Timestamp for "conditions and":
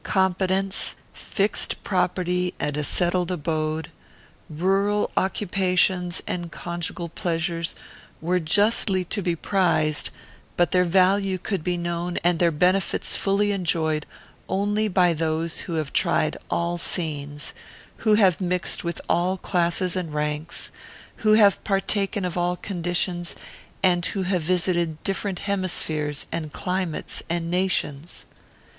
22.55-24.03